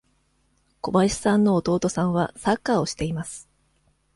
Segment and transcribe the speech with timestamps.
[0.81, 3.47] 小林さんの弟さんはサッカーをしています。